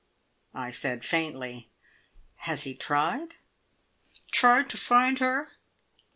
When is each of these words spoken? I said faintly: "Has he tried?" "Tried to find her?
I 0.55 0.71
said 0.71 1.05
faintly: 1.05 1.69
"Has 2.37 2.63
he 2.63 2.73
tried?" 2.73 3.35
"Tried 4.31 4.67
to 4.71 4.77
find 4.77 5.19
her? 5.19 5.49